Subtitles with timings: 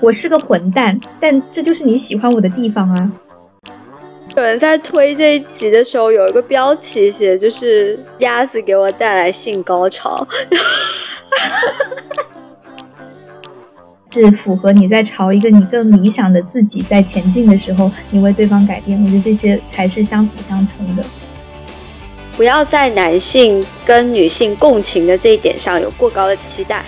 [0.00, 3.10] 我是个混蛋，但这就是你喜欢我的地方啊。
[4.36, 10.26] 有人在推这一集的时候，有一个标题写就是“鸭子给我带来性高潮”，
[14.12, 19.02] 是符合你在朝一个你更理想的自己在前进的时候，你为对方改变。
[19.02, 21.02] 我觉得这些才是相辅相成的。
[22.36, 26.84] 不要在男性跟女性共情的这一点上有过高的期待。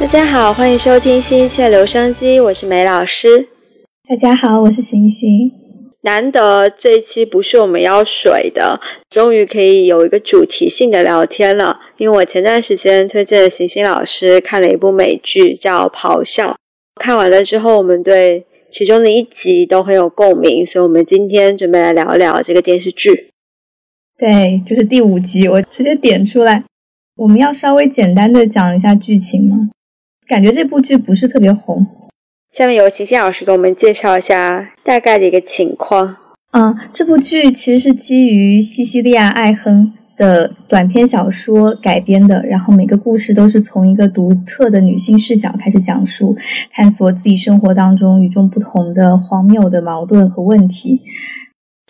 [0.00, 3.48] 大家好，欢迎收听新一期的留声机，我是梅老师。
[4.08, 5.52] 大家好，我是行行。
[6.00, 11.78] 难得这一期不是我们要水的，终于可以有一个主题性的聊天了。
[11.98, 16.52] 因为我前段时间推荐了行行老师看了一部美剧叫《咆哮》，
[16.98, 23.28] 看完了之后，我们对其中的一集都很有共鸣，所以我们今天准备来聊聊这个电视剧。
[24.18, 26.64] 对，就是第五集，我直接点出来。
[27.16, 29.68] 我们要稍微简单的讲一下剧情吗？
[30.30, 31.84] 感觉这部剧不是特别红。
[32.52, 36.18] 下面有行星老师给我们介绍一下大概的一个情况。
[36.52, 46.36] 嗯，这部剧其实是基于西西利亚·艾亨的短篇小说改编的，然后每个故事都是从一个独特的女性视角开始讲述，
[46.72, 51.00] 探索自己生活当中与众不同的荒谬的矛盾和问题。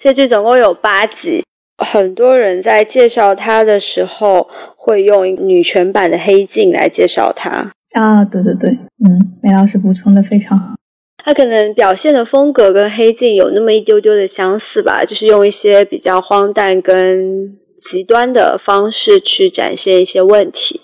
[0.01, 1.45] 这剧总共有八集，
[1.77, 7.73] 很多人在介绍它的时候会用女权版的《黑镜》来介绍它。
[7.93, 8.71] 啊，对对对，
[9.05, 10.75] 嗯，梅老师补充的非常好。
[11.23, 20.81] 他可能表现的风格跟黑镜有那么一丢丢的相似吧，就是用一些比较荒诞跟极端的方式去展现一些问题。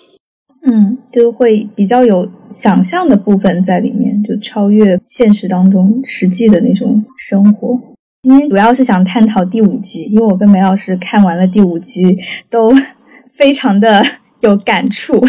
[0.69, 7.79] 嗯，就会比较有想象的部分在里面，就超越现实当中实际的那种生活。
[8.23, 12.17] 今天主要是想探讨第五集，因为我跟梅老师看完了第五集，
[12.49, 12.69] 都
[13.37, 14.03] 非常的
[14.41, 15.25] 有感触。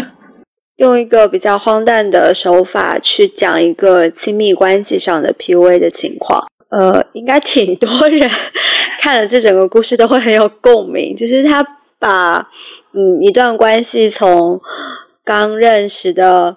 [0.79, 8.29] 用一个比较荒诞的手法去讲一个亲密关系上的 PUA 的情况，呃，应该挺多人
[8.97, 11.13] 看了这整个故事都会很有共鸣。
[11.13, 11.65] 就是他
[11.99, 12.49] 把
[12.93, 14.61] 嗯一段关系从
[15.25, 16.55] 刚认识的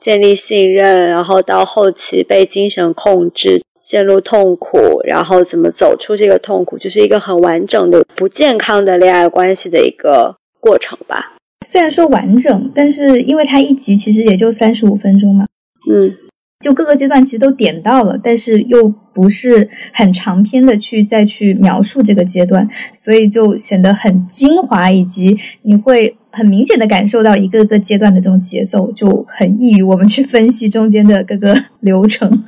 [0.00, 11.33] 建立信任，然后到后期被精神控制，陷入痛苦，然后怎么走出这个痛苦，就是一个很完整的不健康的恋爱关系的一个过程吧。
[11.64, 15.46] 虽然说完整，但是因为它一集其实也就三十五分钟嘛，
[15.90, 16.12] 嗯，
[16.60, 32.44] 就各个阶段其实都点到了，但是又不是很长篇的去再去描述这个阶段，所以就显得很精华，以及你会很明显的感受到一个个阶段的这种节奏，就很易于我们去分析中间的各个流程。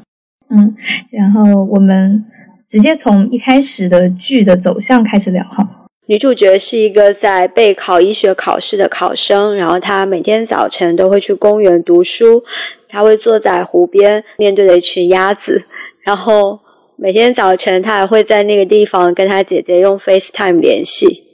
[0.48, 0.74] 嗯，
[1.10, 2.24] 然后我们
[2.68, 5.85] 直接从一开始的剧的走向开始聊哈。
[6.08, 12.44] 女主角是一个在备考医学考试的考生，然后她每天早晨都会去公园读书，
[12.88, 15.64] 她会坐在湖边，面对着一群鸭子，
[16.04, 16.60] 然后
[16.96, 21.24] 每天早晨她还会在那个地方跟她姐姐用 FaceTime 联系。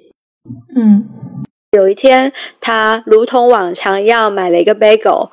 [0.74, 1.06] 嗯，
[1.72, 5.28] 有一天，她如同往常一样买了一个 bagel，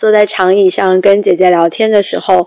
[0.00, 2.46] 坐在长椅上跟姐姐聊天的时候，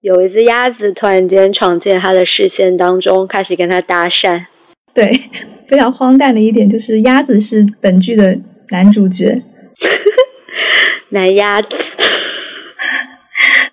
[0.00, 4.46] 有一只鸭子突然间闯进她的视线当中，开始跟她搭讪。
[4.94, 5.30] 对，
[5.66, 8.38] 非常荒诞的一点就是鸭子是本剧的
[8.70, 9.42] 男主角，
[11.10, 11.68] 男鸭子。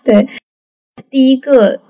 [0.03, 0.27] 对，
[1.09, 1.81] 第一个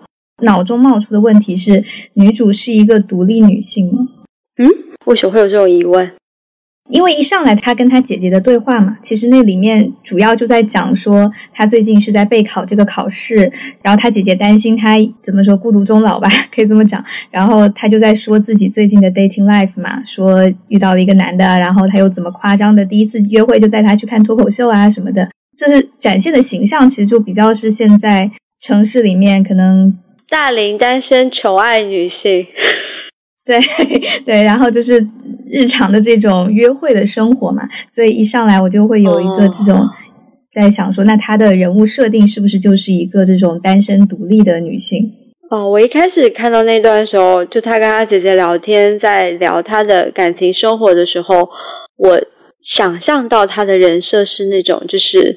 [0.42, 4.08] 脑中冒出的问题是：女主是一个独立女性吗？
[4.58, 4.68] 嗯，
[5.06, 6.12] 为什么会有这种疑问？
[6.90, 13.52] 因为一上来他跟他姐姐的对话嘛，其实那里面主要就在讲说他最近是在备考这个考试，
[13.84, 17.04] 然后他姐姐担心他怎么说孤独终老吧， 可以这么讲。
[17.30, 28.32] 然后他就在说自己最近的 dating life 嘛，说遇到了一个男的，然后他又怎么夸张的第一次约会就带他去看脱口秀啊什么的，就是展现的形象其实就比较是现在
[28.62, 29.96] 城市里面可能
[30.28, 32.48] 大龄单身求爱女性，
[33.50, 35.06] 对 对，然后就是。
[35.52, 39.84] 日常的这种约会的生活嘛，所以一上来我就会有一个这种
[40.54, 45.12] 在想说，那她的人物设定是不是就是一个这种单身独立的女性？
[45.50, 51.50] 哦，我一开始看到那段时候，就她跟她姐姐聊天，在聊她的感情生活的时候，
[51.98, 52.22] 我
[52.62, 55.36] 想象到她的人设是那种就是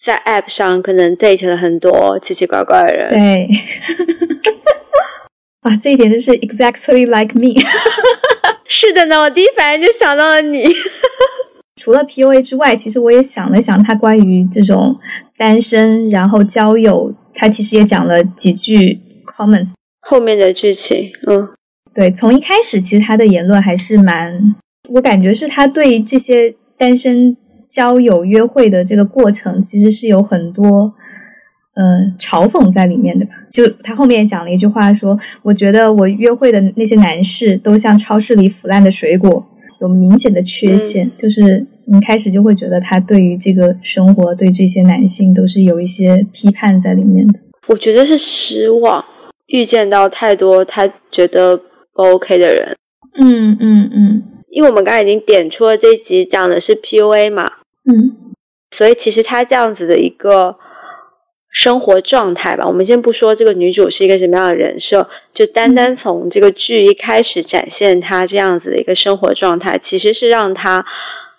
[0.00, 3.18] 在 App 上可能 date 了很多奇奇怪怪的人。
[3.18, 3.48] 对，
[5.60, 7.54] 啊，这一点就是 exactly like me。
[8.66, 10.64] 是的呢，我第一反应就想到了你。
[11.76, 14.98] 除了 PUA 之外，其实我也想了想，他关于这种
[15.36, 19.70] 单身然后交友，他其实也讲了几句 comments
[20.00, 21.10] 后面的剧情。
[21.26, 21.48] 嗯，
[21.94, 24.54] 对，从一开始其实他的言论还是蛮，
[24.90, 27.36] 我感觉是他对这些单身
[27.68, 30.92] 交友约会的这个过程，其实是有很多
[31.74, 33.32] 嗯嘲讽在里面的吧。
[33.50, 39.46] 就他后面也讲了一句话，说我觉得我约会的那些男士都像超市里腐烂的水果。
[39.80, 47.40] 有明显的缺陷，就是你开始就会觉得他对于这个生活，对这些男性都是有一些批判在里面的。
[47.66, 49.02] 我觉得是失望，
[49.46, 51.56] 遇见到太多他觉得
[51.94, 52.76] 不 OK 的人。
[53.18, 57.50] 嗯嗯嗯，因为我们刚才已经点出了这一集讲的是 PUA 嘛，
[57.90, 58.34] 嗯，
[58.70, 60.58] 所以其实他这样子的一个。
[61.50, 70.84] 生活状态吧，我们先不说这个女主是一个什么样的人设，就单单从这个剧一开始展现她这样子的一个生活状态，其实是让她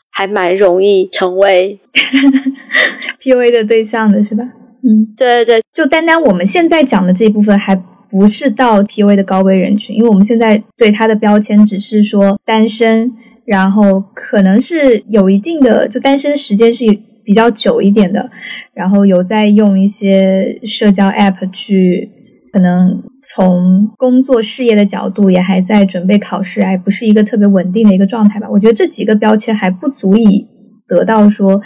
[0.09, 1.79] 还蛮容易成为
[3.23, 4.43] PUA 的对象的，是吧？
[4.83, 7.75] 嗯，对对对，就单单我们现在讲的这一部分，还
[8.09, 13.13] 不是到 PUA 的高危人群，因为我们现在对他的标签只是说单身，
[13.45, 16.83] 然后可能是有一定的，就单身时间是
[17.23, 18.29] 比较久一点的。
[18.73, 22.09] 然后有在用一些社交 App 去，
[22.51, 28.47] 可能从工作事业的角度也还在准备考试，还不是一个特别稳定的一个状态吧。
[28.49, 30.47] 我觉得这几个标签还不足以
[30.87, 31.61] 得到说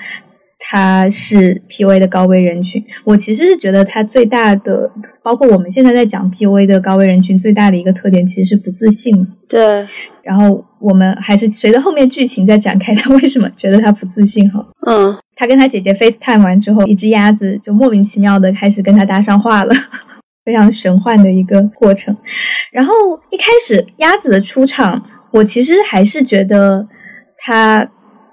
[0.58, 2.84] 他是 PUA 的高危人群。
[3.04, 4.90] 我其实是觉得他最大的，
[5.24, 9.16] 包括我们现在在讲 PUA 的高危人群最大的一个特点，其实是不自信。
[9.48, 9.88] 对。
[10.24, 14.50] 然后我们还是随着后面剧情在展开，他为什么觉得他不自信？
[14.52, 15.16] 哈，嗯。
[15.36, 19.76] 他跟他姐姐 FaceTime 完之后，一只鸭子就莫名其妙的开始跟他搭上话了，
[20.46, 22.16] 非常玄幻的一个过程。
[22.72, 22.94] 然后
[23.30, 26.88] 一开始鸭子的出场，我其实还是觉得
[27.38, 27.88] 他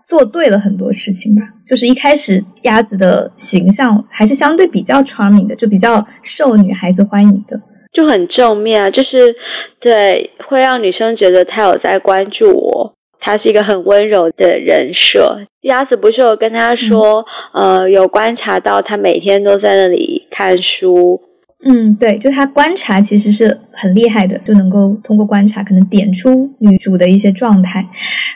[0.07, 1.43] 做对了很多事情吧。
[1.73, 7.59] 就是一开始鸭子的形象还是相对比较 charming 的，就比较受女孩子欢迎的，
[7.91, 9.35] 就很正面啊，就是
[9.81, 12.93] 对会让女生觉得他有在关注我。
[13.19, 15.39] 他是一个很温柔的人设。
[15.63, 17.25] 鸭子不是有跟他说，
[17.55, 21.19] 呃，有观察到他每天都在那里看书。
[21.65, 27.87] 嗯，对，就他观察其实是很厉害的，就能够通过观察可能点出女主的一些状态。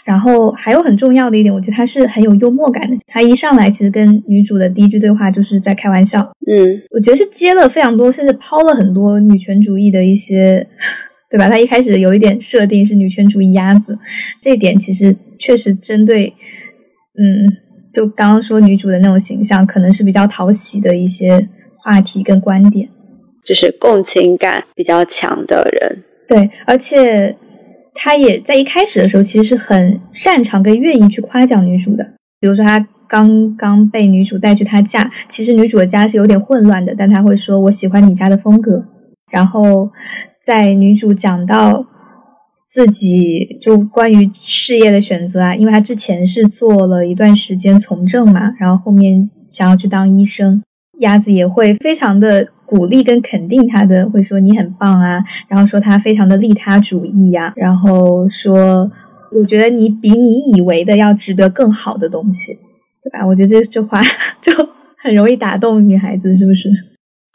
[0.04, 2.96] 然后还有很重要的一点，我觉得他是很有幽默感的。
[3.06, 6.20] 他一上来其实跟女主的第一句对话就是在开玩笑。
[6.46, 10.66] 嗯，我觉得是接了非常多，甚至抛了很多女权主义的一些。
[11.28, 11.48] 对吧？
[11.48, 13.98] 他一开始有一点设定是女权主义鸭子，
[14.40, 16.32] 这一点其实确实针对，
[17.18, 17.52] 嗯，
[17.92, 21.48] 就刚刚说女主的那种形象，可能是比较讨喜的一些
[21.82, 22.88] 话题跟观点，
[23.46, 26.04] 就是共情感比较强的人。
[26.28, 27.36] 对，而且
[27.94, 32.04] 他也在一开始的时候其实是很擅长跟愿意去夸奖女主的。
[32.40, 38.84] 比如说他刚刚被女主带去他家，其实女主的家是有点混乱的，但他会说：“我喜欢你家的风格。”
[39.30, 39.90] 然后。
[40.46, 41.84] 在女主讲到
[42.68, 50.62] 自己就关于事业的选择啊，因为她之前是做了一段时间从政嘛，然后后面想要去当医生，
[51.00, 58.90] 鸭子也会非常的鼓励跟肯定他的，会说你很棒啊，然后说他非常的利他主义呀，然后说
[59.32, 62.54] 我觉得你比你以为的要值得更好的东西，
[63.04, 63.26] 对吧？
[63.26, 64.00] 我觉得这这话
[64.40, 64.52] 就
[65.02, 66.68] 很容易打动女孩子，是不是？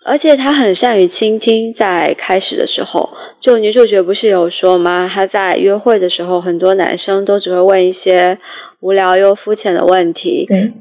[0.03, 3.07] 而且他很善于倾听，在开始的时候，
[3.39, 5.07] 就女主角不是有说吗？
[5.07, 8.39] 她在约会的时候，很多男生都只会问一些
[8.79, 10.73] 无聊又肤浅的问题，对，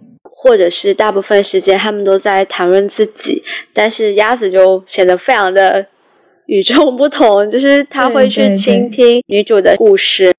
[0.42, 3.42] 或者是大部分时间他们都在谈论自己，
[3.74, 5.86] 但是鸭子就显得非常的
[6.46, 10.32] 与众不同，就是他会去倾听女主的故事，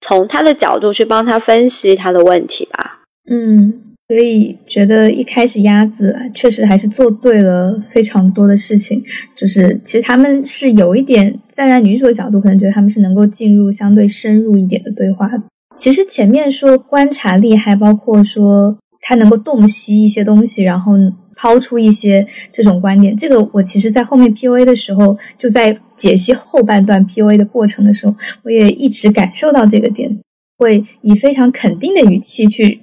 [0.00, 3.00] 从他的角度去帮他分析他的问题吧。
[3.28, 3.82] 嗯。
[4.06, 9.02] 所以觉得一开始鸭子确实还是做对了非常多的事情，
[9.36, 15.28] 就是其实他们是有一点站在女主的角度，可能觉得他们是能够进入相对深入一点的对话。
[15.76, 20.92] 其实前面说观察力，还包括说他能够洞悉一些东西，然后
[21.34, 23.16] 抛出一些这种观点。
[23.16, 30.20] 这个我其实，在后面 P U A 的时候，就在解析后半段 P U A 的过程的时候，我也一直感受到这个点，
[30.58, 32.80] 会以非常肯定的语气去。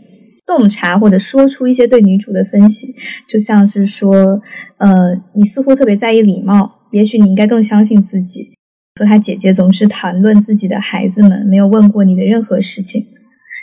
[0.47, 2.93] 洞察或者说出一些对女主的分析，
[3.27, 4.39] 就像是说，
[4.77, 8.51] 呃，你似乎特别在意礼貌，也许你应该更相信自己。
[8.95, 13.03] 说他姐姐总是谈论自己的孩子们，没有问过你的任何事情，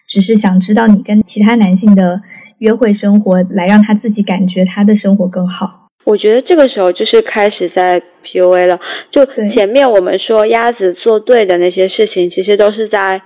[0.09, 2.21] 只是想知道你跟其他男性的
[2.63, 5.89] 约会生活，来让他自己感觉他的生活更好。
[6.05, 8.81] 我觉得这个时候就是开始在 PUA 了。
[9.11, 13.23] 就前面我们说鸭子做对的那些事情，其实都是在。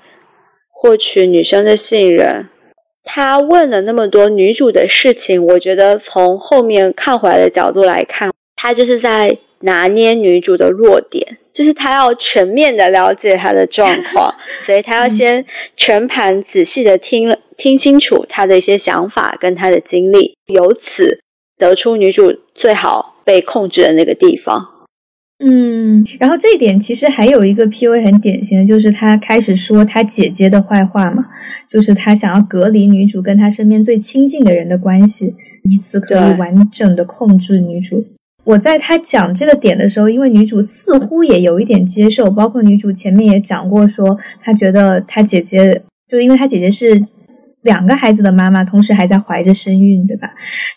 [0.79, 2.51] 获取女生的信任。
[3.03, 15.45] 他问了那么多女主的事情，我觉得从后面看回来的角度来看，他就是在拿捏女主的弱点，就是他要全面的了解她的状况， 所以他要先
[15.77, 21.21] 全盘仔细的听了听清楚她的一些想法跟她的经历，由此
[21.57, 24.73] 得出女主最好被控制的那个地方。
[25.39, 31.27] 嗯，然后这一点其实还有一个 P V 很典型的，就是他开始说他姐姐的坏话嘛，
[31.69, 35.35] 就是他想要隔离女主跟他身边最亲近的人的关系，
[35.65, 38.03] 以此可以完整的控制女主。
[38.47, 47.05] 我在他讲这个点的时候，因为女主似乎也有一点接受，包括女主前面也讲过，说她觉得她姐姐，就是因为她姐姐是
[47.63, 50.31] 两个孩子的妈妈，同时还在怀着身孕，对吧？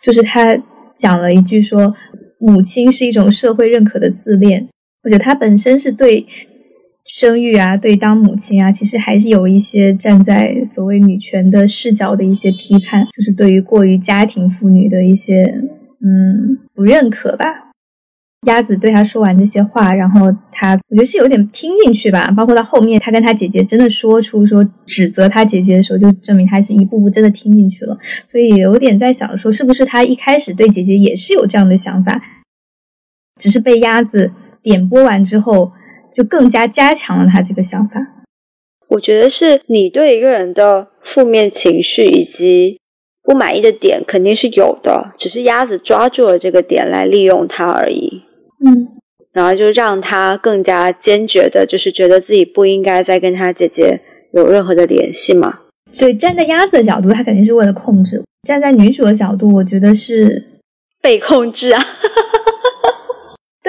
[0.03, 0.57] 就是她
[0.97, 1.95] 讲了一句说。
[2.41, 4.69] 母亲是一种社会认可的自恋，
[5.03, 6.25] 我觉得她本身是对
[7.03, 15.53] 生育啊，对当母亲啊，其实还是有一些站在所谓女权的视角的一些批判，就是对于过于家庭妇女的一些
[16.01, 17.65] 嗯不认可吧。
[18.47, 22.31] 鸭子对他说完这些话，然后他我觉得是有点听进去吧。
[22.31, 27.97] 包括到后面，他跟他姐姐真的说出说指责他姐姐的时候，就证明他是一步步真的听进去了。
[28.31, 32.21] 所以有点在想说，是不是他一开始对姐姐也是有这样的想法，
[33.41, 35.73] 只是被鸭子点拨完之后，
[36.13, 37.99] 就更加加强了他这个想法。
[38.87, 42.78] 我觉得是你对一个人的负面情绪以及
[43.29, 48.23] 不满意的点肯定是有的，只是鸭子抓住了这个点来利用它而已。
[48.65, 48.87] 嗯，
[49.31, 54.01] 然后就让他更加坚决的，就是觉得自己不应该再跟他姐姐
[54.33, 55.59] 有任何的联系嘛。
[55.93, 58.17] 所以站在鸭子的角度，他肯定是为了控制；
[58.47, 60.43] 站在女主的角度，我觉得是
[60.99, 61.85] 被控制啊。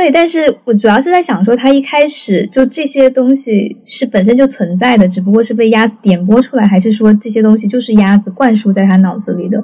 [0.00, 9.62] 对，但是我主要是在想说，他一开始就这些东西是本身就存在的，只不过是被鸭子点拨出来，还是说这些东西就是鸭子灌输在他脑子里的？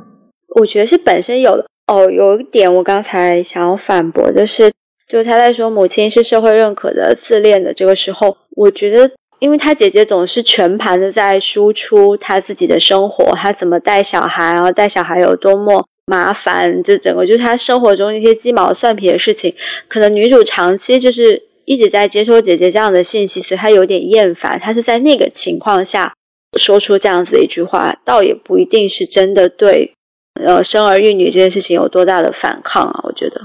[0.60, 1.64] 我觉得是本身有的。
[1.86, 4.70] 哦，有一点我刚才想要反驳的是。
[5.08, 19.54] 就他在说母亲是社会认可的自恋的这个时候，我觉得，因为他姐姐总是全盘的在输出他自己的生活，他怎么带小孩，然后带小孩有多么麻烦，就整个就是他生活中一些鸡毛蒜皮的事情，
[19.88, 24.58] 可能女主长期就是一直在接收姐姐这样的信息，所以她有点厌烦。
[24.60, 26.14] 她是在那个情况下
[26.56, 29.92] 说出这样子一句话，倒也不一定是真的对，
[30.40, 33.00] 呃，生儿育女这件事情有多大的反抗啊？
[33.02, 33.40] 我觉得。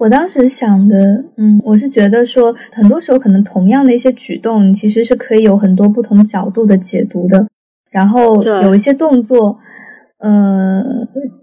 [0.00, 0.96] 我当时想的，
[1.36, 7.46] 嗯，我是觉得说，很多时候可能同样的一些举动，其实是可以有很多不同角度的解读的。
[7.90, 9.58] 然后有一些动作，
[10.20, 10.82] 呃，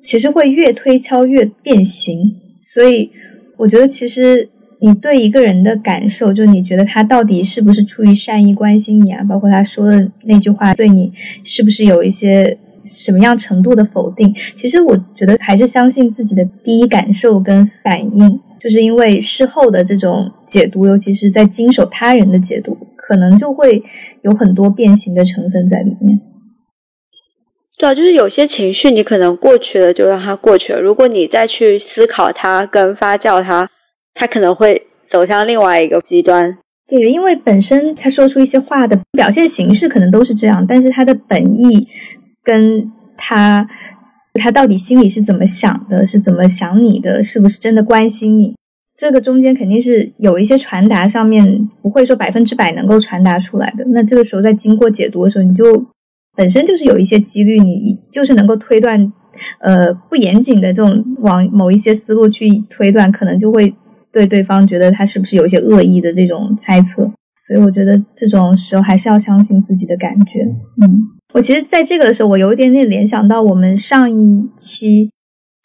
[0.01, 2.17] 其实会越推敲越变形。
[2.61, 3.11] 所以
[3.57, 9.23] 我觉得，其实你对一个人的感受，就你觉得他到底是不是出于善意关心你啊？
[9.23, 11.11] 包括他说的那句话，对你
[11.43, 12.57] 是不是有一些。
[12.83, 14.33] 什么样程度的否定？
[14.55, 23.83] 其实我觉得还是相信自己的第一感受跟反应，就是因为事后的这种解读，尤其是在经手他人的解读，可能就会
[24.21, 26.17] 有很多变形的成分在里面。
[27.77, 30.81] 对啊，就是有些情绪你可能过去了，就让它过去了。
[30.81, 33.69] 如果你再去思考它跟发酵它，
[34.13, 36.57] 它可能会走向另外一个极端。
[36.87, 41.87] 对，因为本身他说出一些话的表现形式可能都是这样，但是他的本意。
[42.43, 43.67] 跟他，
[44.35, 46.07] 他到底心里是怎么想的？
[46.07, 47.21] 是怎么想你的？
[47.21, 48.55] 是不是真的关心你？
[48.97, 53.83] 这个中间肯定是有一些传达上面不会说百分之百能够传达出来的。
[53.89, 55.65] 那这个时候在经过解读的时候，你就
[56.37, 59.11] 本身就是有一些几率，你就是能够推断，
[59.59, 63.73] 呃，不严谨的这种往某一些思路去推断，可能就会
[64.13, 67.11] 对对方觉得他是不是有一些恶意的这种猜测。
[67.45, 70.43] 所以我觉得这种时候还是要相信自己的感觉。
[70.81, 71.17] 嗯。
[71.33, 75.11] 我其实，在这个的时候，我有一点点联想到我们上一期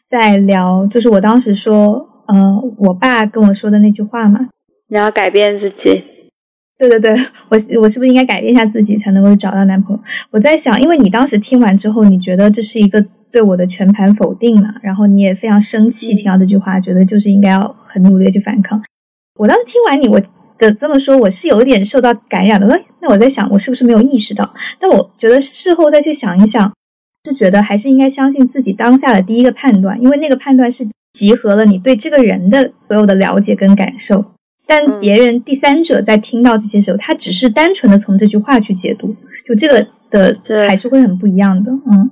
[0.05, 4.49] 在聊，就是我当时说，呃，我爸跟我说的那句话嘛，
[4.89, 6.03] 你要改变自己。
[6.89, 10.03] 对对对，我我是不是应该改变一下自己，才能够找到男朋友？
[10.31, 18.81] 我在想，因为你当时听完之后，你觉得这是一个对我的全盘否定嘛，然后你也非常生气，听到这句话，觉得就是应该要很努力的去反抗。
[19.39, 20.21] 我当时听完你，我。
[20.55, 22.67] 的这么说，我是有点受到感染的。
[22.67, 24.53] 那那我在想，我是不是没有意识到？
[24.79, 26.71] 但我觉得事后再去想一想，
[27.25, 34.23] 是觉得还是应该相信自己当下的第一个判断，因为那个判断是集合了你对这个人的所有的了解跟感受。
[34.75, 39.15] 但别人第三者在听到这些时候，他只是单纯的从这句话去解读，
[39.47, 41.71] 就这个的还是会很不一样的。
[41.71, 42.09] 嗯，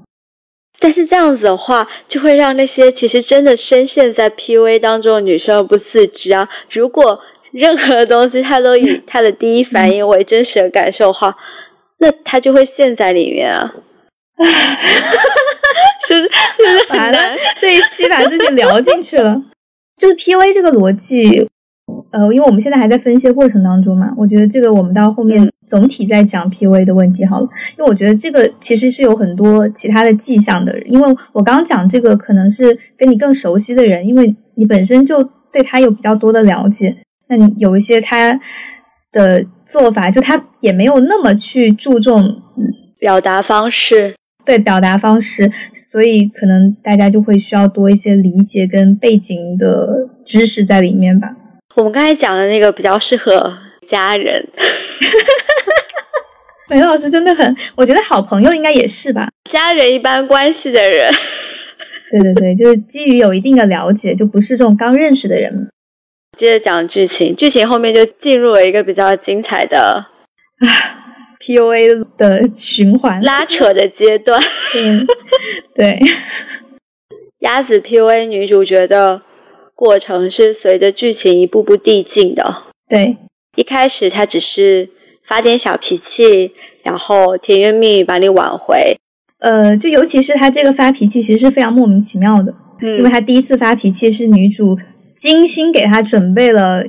[0.78, 6.48] 但是这样子的话，就会让那些其实真的深陷在 PUA 当中的女生不自知啊。
[6.70, 7.20] 如果
[7.52, 11.36] 任何东西，他都以他的第一反应为真实的感受的话，
[11.98, 13.74] 那他就会陷在里面啊。
[16.08, 16.14] 是
[16.54, 17.36] 是不是很难？
[17.60, 19.42] 这一期把自己聊进去了，
[19.98, 21.50] 就是 PUA 这个逻辑，
[22.12, 36.98] 呃，因为我们现在还在分析过程当中嘛，我觉得这个我们到后面总体在讲 PUA 的问题好了，因为我觉得这个其实是有很多其他的迹象的，因为我刚刚讲这个可能是跟你更熟悉的人，因为你本身就对他有比较多的了解，
[37.30, 38.40] 那你有一些他
[39.12, 42.42] 的做法，就他也没有那么去注重
[43.00, 44.16] 表达方式。
[44.44, 45.52] 对表达方式，
[45.92, 51.30] 所以可能大家就会需要多一些理解跟背景的知识在里面吧。
[51.76, 54.48] 我们刚才讲的那个比较适合家人，
[56.70, 59.30] 梅老师真的很，我觉得好朋友应该也是吧。
[59.50, 61.12] 家人一般关系的人，
[62.12, 65.70] 对对对，就是基于有一定的了解，就不是这种刚认识的人。
[66.38, 70.06] 接着讲剧情，剧情后面就进入了一个比较精彩的
[70.60, 70.98] 啊。
[71.42, 74.40] PUA 的循环拉扯的阶段，
[75.74, 76.00] 对，
[77.40, 79.20] 鸭子 PUA 女主角的
[79.82, 82.66] 过程是随着剧情一步步递进的。
[82.88, 83.18] 对，
[83.56, 84.88] 一开始他只是
[85.24, 86.52] 发点小脾气，
[86.84, 88.96] 然后甜言蜜语把你挽回。
[89.40, 94.78] 呃，就尤其是他这个发脾气，其实是非常莫名其妙的，嗯因为他第一次发脾气是女主
[95.18, 96.84] 精心给他准备了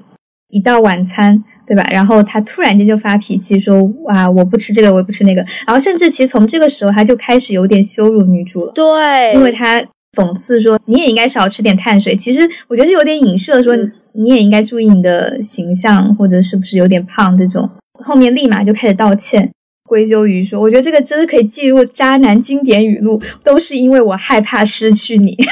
[0.51, 1.43] 一道晚餐。
[1.65, 1.87] 对吧？
[1.91, 8.73] 然后他突然间就发脾气说：“哇，我不吃这个，我也不吃那个。”然后甚至其实从这个时候他就开始有点羞辱女主了。
[8.73, 9.83] 对，因为他
[10.17, 13.75] 讽刺说：“你也应该少吃点碳水。”其实我觉得有点影射说
[14.13, 17.69] 你也应该注意你的形象，或者是不是有点胖这种。
[18.05, 19.51] 后面立马就开始道歉，
[19.89, 25.37] 归咎于说：“我觉得这个真的可以记录渣男经典语录，都是因为我害怕失去你。”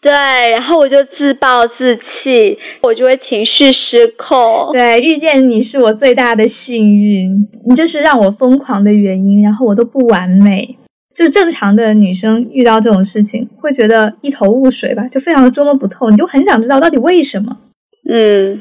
[0.00, 0.12] 对，
[0.52, 4.70] 然后我就自暴自弃，我就会情绪失控。
[4.72, 9.42] 对，遇见你是我最大的幸运，你就是让我疯狂的原因。
[9.42, 10.78] 然后我都不完美，
[11.16, 17.56] 就正常的女生遇到这种事情会觉得一头雾水吧，就非常的捉摸不透，你就很想知道到底为什么。
[18.08, 18.60] 嗯，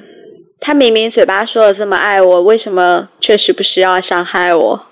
[0.59, 4.85] 他明明嘴巴说的这么爱我，为什么确实不需要伤害我？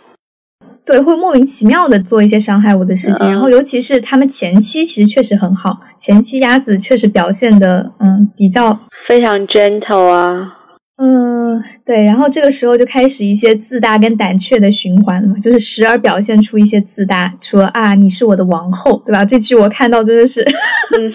[0.85, 10.59] 对，会莫名其妙的做一些伤害我的事情，然后尤其是他们前期其实确实很好，前期鸭子确实表现的嗯比较非常 gentle 啊，
[11.05, 19.25] 嗯对，然后这个时候就开始一些自大跟胆怯的循环了嘛，就是时而表现出一些自大，说啊你是我的王后，对吧？
[19.25, 20.45] 这句我看到真的是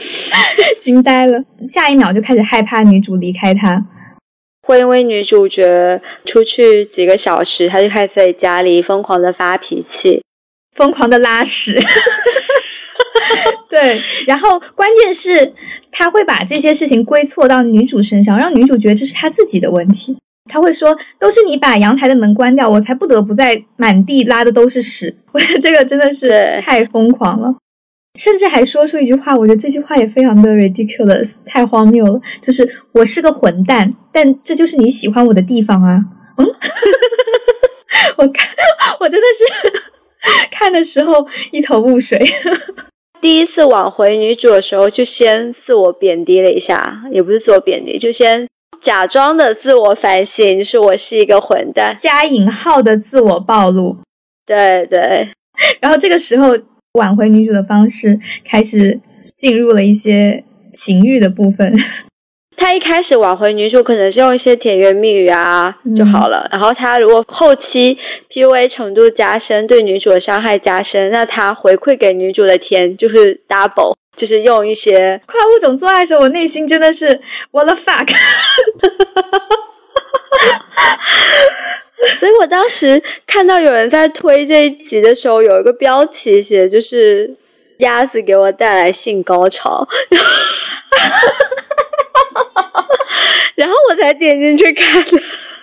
[0.82, 3.86] 惊呆了，下一秒就开始害怕女主离开他。
[4.66, 10.22] 会因为女主角出去几个小时，他就开始在家里疯狂的发脾气，
[10.76, 11.78] 疯狂的拉屎。
[13.70, 15.54] 对，然后关键是
[15.90, 20.16] 他会把这些事情归错到女主身上，让女主觉得这是她自己的问题。
[20.50, 25.14] 他会说：“都是你把阳台的门关掉，我才不得不在满地拉的都是屎。
[25.32, 27.54] ”我觉得这个真的是太疯狂了。
[28.18, 32.18] 甚至还说出一句话，我觉得这句话也非常的 ridiculous，太荒谬了。
[32.40, 36.02] 就是我是个混蛋，但这就是你喜欢我的地方啊。
[36.38, 36.46] 嗯，
[38.16, 38.48] 我看
[39.00, 39.82] 我真的是
[40.50, 42.18] 看的时候一头雾水。
[43.20, 48.48] 第一次挽回女主的时候，就先自我贬低了一下，也不是自我贬低，就先
[48.80, 53.96] 假装的自我反省，就是我是一个混蛋，加引号的自我暴露。
[54.46, 55.28] 对对，
[55.80, 56.58] 然后这个时候。
[56.94, 58.18] 挽回女主的方式
[58.50, 58.98] 开始
[59.36, 61.72] 进入了一些情欲的部分。
[62.58, 67.96] 他一开始挽回女主可能是用一些甜言蜜语啊就好了，然后他如果后期
[68.28, 77.20] PUA 程度加深，对女主的伤害加深，那他回馈给女主的甜就是 double，就是用一些跨物种做爱的时候，我内心真的是
[77.52, 78.08] what the fuck。
[82.18, 87.34] 所以我当时看到有人在推这一集的时候，有一个标题写就是
[87.78, 89.86] “鸭子给我带来性高潮”，
[93.56, 95.18] 然后我才点进去看的。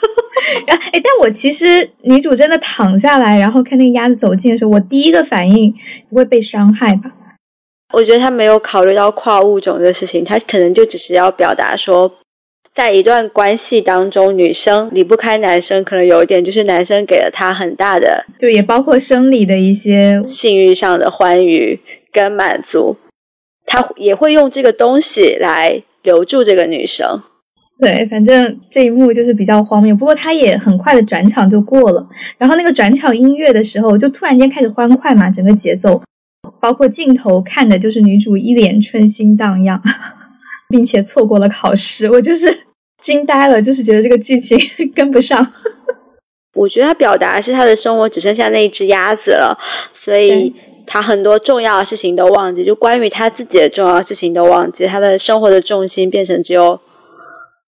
[0.67, 5.73] 哎，但我其实女主真的躺下来，然后看那个鸭子走近的时候，我第一个反应
[6.09, 7.11] 不会被伤害吧？
[7.93, 12.11] 我觉得他没有考虑到跨物种的事情，他可能就只是要表达说。
[12.73, 21.79] 在一段关系当中，女生离不开男生，可能有一点就是男生给了她很大的，就也包括生理的一些性欲上的欢愉
[22.11, 22.97] 跟满足，
[23.65, 27.21] 他也会用这个东西来留住这个女生。
[27.77, 32.07] 对，反正这一幕就是比较荒谬，不过他也很快的转场就过了。
[32.37, 36.01] 然后那个转场音乐的时候，就突然间开始欢快嘛，整个节奏，
[36.61, 39.81] 包括镜头看的就是女主一脸春心荡漾，
[40.69, 42.61] 并且错过了考试，我就是。
[43.01, 44.57] 惊呆了，就是觉得这个剧情
[44.95, 45.53] 跟不上。
[46.57, 49.55] 我觉得他表达是他的生活只剩下那一只鸭子了，
[49.93, 50.51] 所以
[50.85, 56.79] 他很多重要的事情都忘记，就关于他自己的重要事情都忘记，他的生活的重心变成只有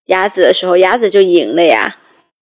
[0.07, 1.97] 鸭子的时候，鸭子就赢了呀。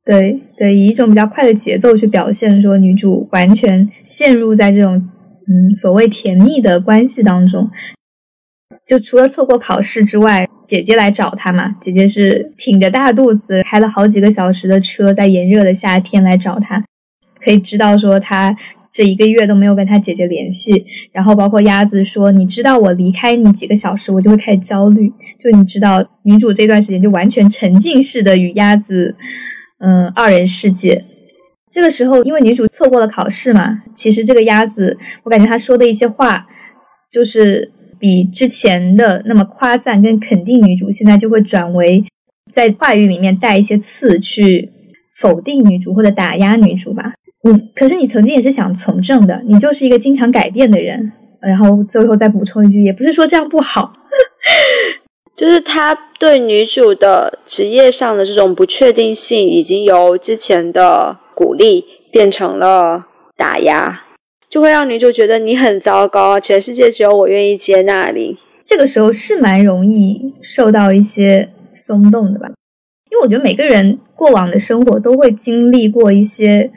[0.05, 4.93] 对对，以一种比较快的节奏去表现，说女主完全陷入在这种
[5.47, 7.69] 嗯所谓甜蜜的关系当中。
[8.85, 11.75] 就除了错过考试之外，姐姐来找她嘛。
[11.81, 16.83] 姐姐是挺着大肚子，开了好几个小时的车，在炎热的夏天来找她。
[17.43, 18.55] 可以知道说，她
[18.95, 20.85] 这一个月都没有跟她姐姐联系。
[21.11, 25.11] 然后包括鸭子说：“你知道我离开你几个小时，我就会开始焦虑。”
[25.43, 29.15] 就你知道，女主这段时间就完全沉浸式的与鸭子。
[29.79, 31.03] 嗯，二人世界。
[31.69, 36.47] 这个时候，因为女主错过了考试嘛，其实这个鸭子，我感觉他说的一些话，
[37.11, 42.05] 就是比之前的那么夸赞跟肯定女主，现在就会转为
[42.53, 44.71] 在话语里面带一些刺，去
[45.19, 47.14] 否定女主或者打压女主吧。
[47.45, 51.11] 你可是你曾经也是想从政的，你就是一个经常改变的人。
[51.39, 53.93] 然后最后再补充一句，也不是说这样不好。
[55.37, 63.05] 就是他对女主的职业上的这种不确定性，已经由之前的鼓励变成了
[63.37, 64.01] 打压，
[64.49, 68.39] 就会让女主觉得你很糟糕，全世界只有我愿意接纳你。
[68.63, 72.47] 这个时候是蛮容易受到一些松动的吧？
[73.11, 76.71] 因为我觉得每个人过往的生活都会经历过一些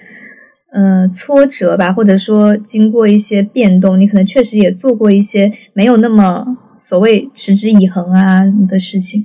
[0.79, 6.57] 嗯挫折吧，或者说经过一些变动，你可能确实也做过一些没有那么。
[6.89, 9.23] 所谓持之以恒啊的事情，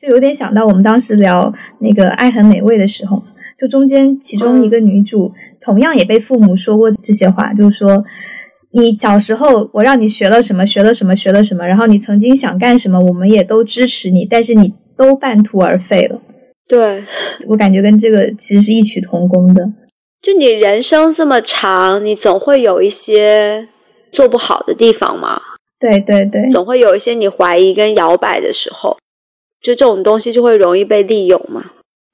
[0.00, 3.22] 就有点想到我们当时聊那个《爱很美味》的时候，
[3.60, 8.02] 就中间其中一个女主同样也被父母说过这些话，就是说
[8.72, 16.22] 你小时候我让你学了什么，学了什么，学了什么，然后你曾经想干什么，我们也都支持你，但是你都半途而废了。
[16.66, 17.04] 对
[17.48, 19.70] 我感觉跟这个其实是异曲同工的。
[20.20, 23.68] 就你人生这么长，你总会有一些
[24.10, 25.40] 做不好的地方嘛。
[25.80, 28.98] 对对对，总会有一些你怀疑跟摇摆的时候，
[29.62, 31.64] 就这种东西就会容易被利用嘛。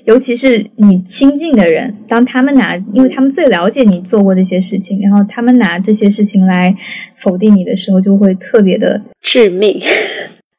[0.05, 6.77] 尤其是你亲近的人，当他们拿，因为他们最了解你做过这些事情，然后他们拿这些事情来
[7.17, 9.81] 否定你的时候，就会特别的致命。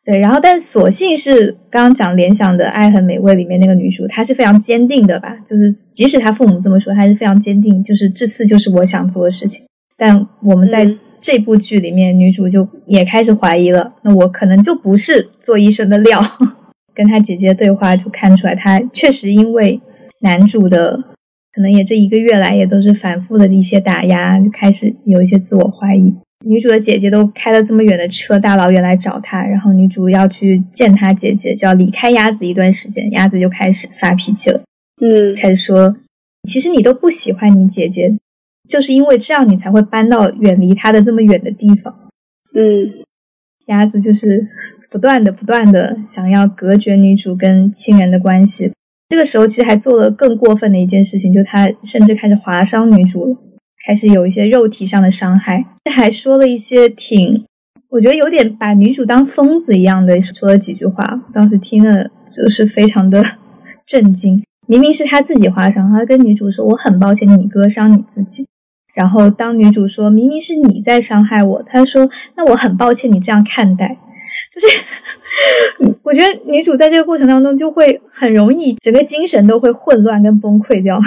[0.05, 5.35] 对，然后但所幸是刚刚讲联想的《爱很美味》里面那个女主，她是非常坚定的吧？
[5.47, 9.65] 就是即使她父母这么说，她是非常坚定，就是这次就是我想做的事情。
[9.97, 10.95] 但我们在。
[11.21, 16.21] 这部剧里面，女主就也开始怀疑了，那我可能就不是做医生的料。
[16.93, 19.81] 跟她姐姐对话就看出来，她确实因为
[20.21, 21.03] 男主的
[21.51, 26.13] 可能也这一个月来也都是反复的一些打压，就开始有一些自我怀疑。
[26.47, 34.61] 女主的姐姐都开了这么远的车，大老远来找她，然后女主要去见她姐姐，就要离开鸭子一段时间，鸭子就开始发脾气了，
[35.01, 35.95] 嗯，开始说，
[36.43, 38.15] 其实你都不喜欢你姐姐。
[38.67, 41.93] 就是因为这样，你才会搬到远离她的这么远的地方。
[42.55, 43.05] 嗯，
[43.67, 44.47] 鸭子就是
[44.89, 48.71] 不断的、不断的想要隔绝女主跟亲人的关系。
[49.09, 53.37] 这个时候，其实还做了更过分的一件事情，就他甚至开始划伤女主了，
[53.85, 55.63] 开始有一些肉体上的伤害。
[55.83, 57.45] 这还说了一些挺，
[57.89, 61.03] 我觉得有点把女主当疯子一样的说了几句话。
[61.33, 63.23] 当时听了就是非常的
[63.85, 64.43] 震惊。
[64.67, 68.47] 明明是他自己划伤，他跟女主说：“我很抱歉，你割伤你自己。”
[68.95, 73.97] 然后，当女主说明明是你在伤害我，她说：“那我很抱歉，你这样看待。”
[74.51, 80.97] 就是， 我觉得女主在这个过程当中就会很容易，整个精神都会混乱跟崩溃掉。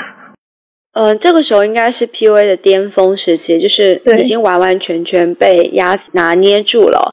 [0.99, 7.13] 嗯，这个时候应该是 PUA 的巅峰时期，就是已经完完全全被鸭子拿捏住了。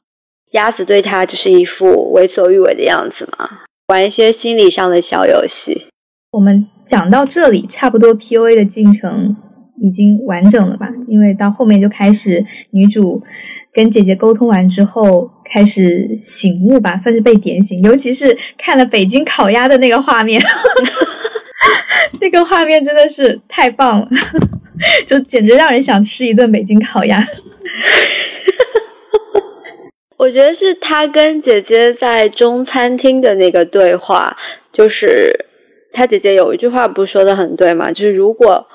[0.50, 3.48] 鸭子对他就是一副为所欲为的样子嘛，
[3.86, 5.86] 玩一些心理上的小游戏。
[6.32, 9.36] 我们讲到这里，差不多 PUA 的进程。
[9.78, 10.88] 已经完整了吧？
[11.06, 13.22] 因为到后面就开始，女主
[13.74, 17.82] 跟姐姐沟通完之后，开始醒悟吧，算是被点醒。
[17.82, 20.42] 尤其是看了北京烤鸭的那个画面，
[22.20, 24.08] 那个画面真的是太棒了，
[25.06, 27.26] 就简直让人想吃一顿北京烤鸭。
[30.18, 34.36] 我觉得是他跟姐姐在中餐厅的那个对话，
[34.72, 35.32] 就是
[35.92, 37.92] 他姐姐有一句话不是说的很对嘛？
[37.92, 38.66] 就是如果。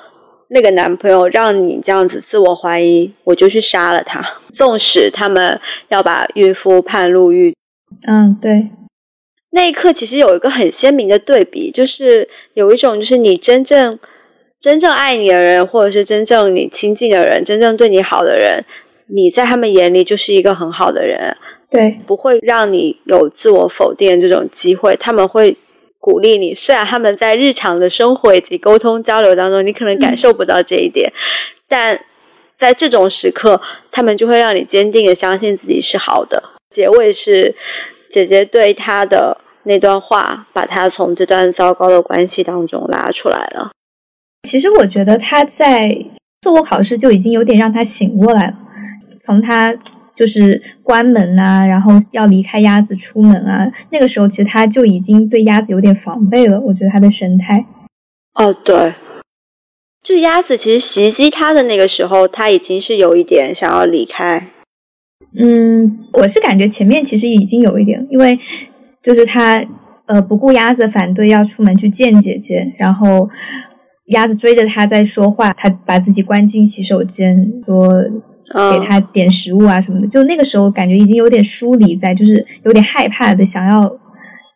[0.54, 4.22] 那个男朋友让你这样子自我怀疑，我就去杀了他。
[4.52, 7.56] 纵使他们要把孕妇判入狱，
[8.06, 8.70] 嗯，对。
[9.52, 14.00] 那一刻其实有一个很鲜明的对比，就是有一种就是你真正
[14.60, 18.64] 真正爱你的人，或者是真正你亲近的人，真正对你好的人，
[19.08, 21.36] 你在他们眼里就是一个很好的人，
[21.70, 25.58] 对，不会让你有自我否定这种机会，他们会
[26.00, 26.54] 鼓励你。
[26.54, 31.12] 虽然他们在日常的生活以及沟通交流当中，你可能感受不到这一点，
[31.68, 32.00] 但
[32.56, 33.60] 在这种时刻，
[33.92, 36.42] 他们就会让你坚定的相信自己是好的。
[36.70, 37.54] 结尾是
[38.10, 43.72] 姐姐对他的那段话，把他从这段糟糕的关系当中拉出来了。
[44.44, 46.06] 其实我觉得他在
[46.42, 48.54] 做过考试就已经有点让他醒过来了，
[49.24, 49.76] 从他。
[50.14, 53.72] 就是关门啊，然后要离开鸭子出门啊。
[53.90, 56.60] 那个时候，其实他就已经对鸭子有点防备了。
[56.60, 57.66] 我觉得他的神态，
[58.34, 58.94] 哦，对，
[60.04, 64.50] 就鸭子其实袭击他的那个时候，他已经是有一点想要离开。
[65.34, 68.38] 嗯，我是感觉前面其实已经有一点，因为
[69.04, 69.66] 就是他
[70.06, 73.30] 呃不顾鸭子反对要出门去见姐姐，然后
[74.08, 77.90] 鸭子追着他在说话，他把自己关进洗手间说。
[78.54, 83.98] 给他点食物啊什么的，就那个时候感觉已经有点疏离在，就是有点害怕的，想要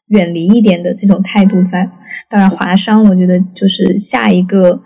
[0.08, 1.90] 远离一点的这种态度在。
[2.30, 4.82] 当然，划伤我觉得就是下一个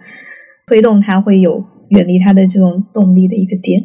[0.67, 3.81] 推动他会有远离他的这种动力的一个点。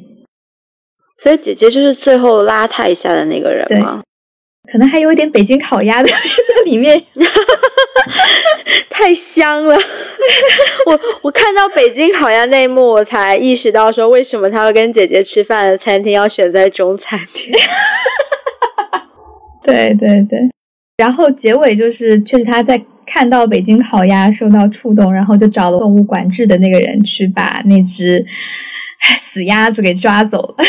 [1.22, 4.02] 所以姐姐就是最后拉他一下的那个人吗？
[4.70, 7.02] 可能还有一点北京烤鸭的 在里面。
[8.90, 9.76] 太香了！
[10.86, 17.52] 我我看到北京烤鸭那一幕，我才意识到说为什么他要跟姐姐吃饭的餐厅要选在中餐厅。
[19.62, 20.38] 对对对，
[20.96, 28.24] 然后结尾就是确实他在看到北京烤鸭受到触动，然后就找了动物管制的那个人去把那只
[29.18, 30.64] 死鸭子给抓走了。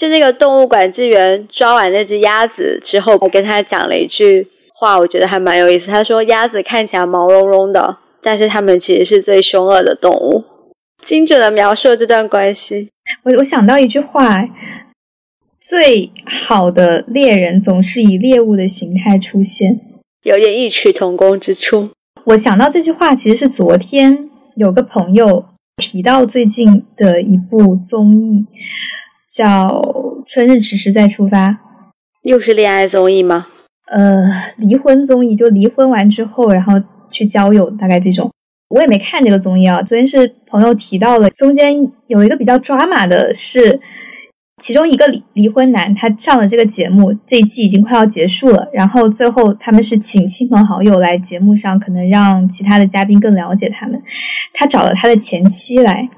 [0.00, 4.48] 就那个动物管制员抓完那只鸭子之后，我跟他讲了一句。
[4.72, 5.90] 话我觉得还蛮有意思。
[5.90, 10.42] 他说鸭子看起来毛茸茸的，但是它们其实是最凶恶的动物。
[11.02, 12.88] 精准的描述了这段关系。
[13.24, 14.48] 我我想到一句话：
[15.60, 19.78] 最好的猎人总是以猎物的形态出现，
[20.22, 21.90] 有点异曲同工之处。
[22.24, 25.44] 我想到这句话其实是昨天有个朋友
[25.76, 28.46] 提到最近的一部综艺，
[29.32, 29.68] 叫
[30.26, 31.48] 《春日迟迟再出发》，
[32.22, 33.46] 又是恋爱综艺吗？
[33.86, 36.74] 呃，离婚综艺就离婚完之后，然后
[37.10, 38.30] 去交友，大概这种。
[38.68, 39.82] 我也没看这个综艺啊。
[39.82, 41.74] 昨天是朋友提到了，中间
[42.08, 43.80] 有一个比较抓马的是，
[44.60, 48.68] 其中一个离离婚男，他上了这个节目，这一季已经快要结束了。
[48.72, 54.00] 然后最后他们是请亲朋好友来节目上，可能让其他的嘉宾更了解他们。
[54.54, 56.08] 他找了他的前妻来，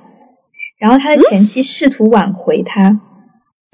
[0.83, 3.01] 然后他的前妻试图挽回他，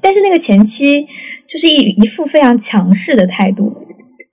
[0.03, 1.07] 但是那个前妻
[1.49, 3.73] 就是一一副非常强势的态度。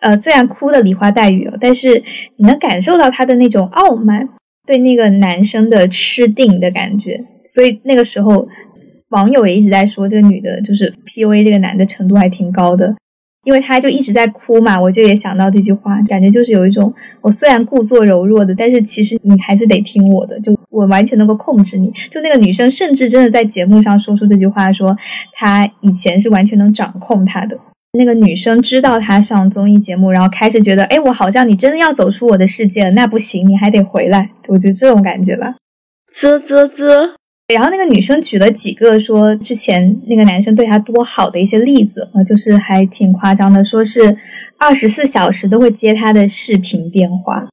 [0.02, 2.04] 呃，虽然哭的梨花带雨了，但是
[2.36, 4.28] 你能感受到他的那种傲慢，
[4.68, 7.24] 对那个男生的吃定的感觉。
[7.46, 8.46] 所以那个时候，
[9.12, 12.94] 网友也一直在说，这个女的就是 PUA 这个男的程度还挺高的，
[13.46, 14.80] 因为他就一直在哭嘛。
[14.82, 21.94] 我就也想到这句话，感觉就是有一种，我虽然故作柔弱的，但是其实你还是得听我的，就我完全能够控制你。
[22.10, 24.98] 就那个女生甚至真的在节目上说出这句话，说
[25.34, 27.58] 她以前是完全能掌控他的。
[27.98, 34.32] 那个女生知道他上综艺节目，然后开始觉得，哎，我好像你真的要走出我的世界了，那不行，你还得回来。
[34.48, 35.56] 我觉得这种感觉吧，
[36.14, 36.84] 啧啧啧。
[37.54, 44.18] 然后那个女生举了几个说之前那个男生对她多好的一些例子，呃，就是还挺夸张的，说是
[44.58, 47.48] 二十四小时都会接她的视频电话，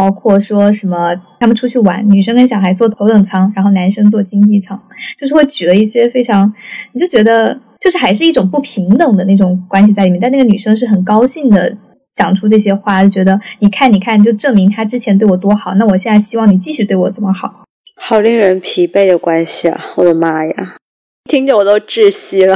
[0.00, 4.80] 包括说什么他们出去玩，女生跟小孩坐头等舱，然后男生坐经济舱，
[5.20, 6.50] 就是会举了一些非常，
[6.92, 7.60] 你就觉得。
[7.80, 11.74] 就是还是一种不平等的那种关系在里面，但那个女生是很高兴的
[12.14, 17.64] 讲出这些话，就觉得你看，你看，就证明他之前对我多好，那我现在希望你继续对我这么好。
[17.96, 19.80] 好令人疲惫的关系啊！
[19.96, 20.76] 我的妈呀，
[21.24, 22.54] 听着我都窒息了。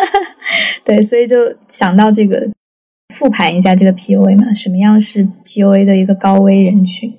[0.84, 2.48] 对，所以就想到这个，
[3.10, 7.12] 复盘一下这个 PUA 嘛，什么样是 PUA 的一个高危人群？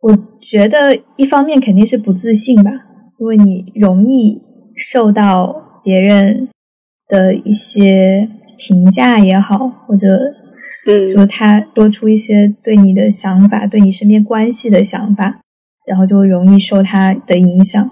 [0.00, 2.70] 我觉得一方面肯定是不自信吧，
[3.18, 4.40] 因为你容易
[4.76, 5.66] 受到。
[5.82, 6.50] 别人
[7.08, 10.06] 的一些评价也好，或者
[10.86, 15.40] 嗯，就他说出一些对你的想法，对你身边关系的想法，
[15.86, 17.90] 然后就容易受他的影响。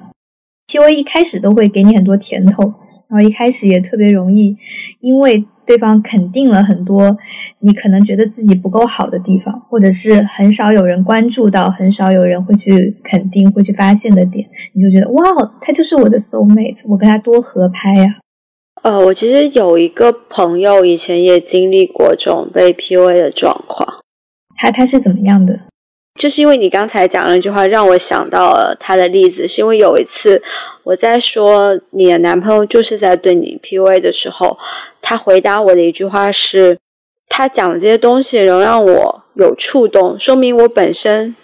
[0.66, 2.62] P U A 一开始都会给你很多甜头，
[3.08, 4.58] 然后一开始也特别容易，
[5.00, 5.46] 因为。
[5.68, 7.18] 对方肯定了很多
[7.58, 15.22] 你可能觉得自己不够好的地方，或者是很少有人关注到、很少有人会去肯定、会去发现的点，你就觉得哇，
[15.60, 18.16] 他就是我的 soul mate，我跟他多合拍呀。
[18.82, 23.98] 呃，我其实有一个朋友以前也经历过这种被 PUA 的状况，
[24.56, 25.60] 他他是怎么样的？
[26.18, 29.46] 就是因为你刚才讲了一句话，让我想到了他的例子。
[29.46, 30.42] 是因为有一次
[30.82, 34.58] 我在说你的男朋友就是在对你 PUA 的时候，
[35.00, 36.78] 他回答我的一句话是
[37.28, 41.34] ：“他讲的这些东西仍让我有触动，说明我本身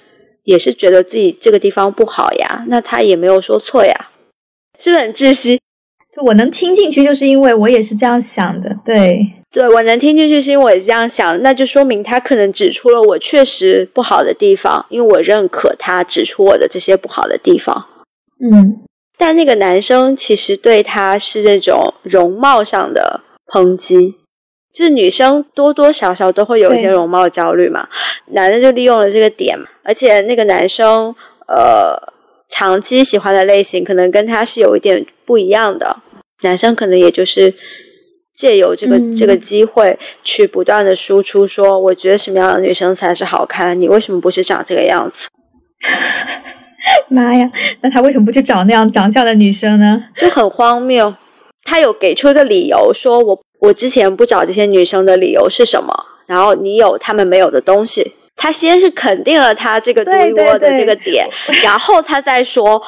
[0.43, 2.65] 也是觉得自己这个地方不好呀。
[2.69, 3.95] 那他也没有说错呀，
[4.79, 5.61] 是不是很窒息？
[6.15, 8.77] 就我能听进去，就是因为我也是这样想的。
[8.85, 17.87] 对，对我能听进去，是因为我也这样想，那就说明他可能指出了我确实不好的地方，因为我认可他指出我的这些不好的地方。
[18.41, 18.81] 嗯。
[19.17, 23.21] 但那个男生其实对他是那种容貌上的
[23.55, 24.17] 抨击，
[24.75, 27.89] 就是女生多多少少都会有一些容貌焦虑嘛，
[28.33, 31.15] 男的就利用了这个点，而且那个男生
[31.47, 31.97] 呃
[32.51, 35.99] 长期喜欢的类型可能跟他是有一点不一样的，
[36.43, 37.55] 男生可能也就是
[38.35, 45.29] 借由这个这个机会去不断的输出说，我觉得什么样的女生才是好看，你为什么不是长这个样子？
[47.09, 47.49] 妈呀，
[47.83, 50.03] 那他为什么不去找那样长相的女生呢？
[50.17, 51.15] 就很荒谬。
[51.65, 55.93] 他有给出一个理由，说我我之前不找这些女生的理由是什么？
[56.27, 58.13] 然后你有他们没有的东西。
[58.37, 61.27] 他先是肯定了他这个独一无二的这个点，
[61.63, 62.83] 然后他再说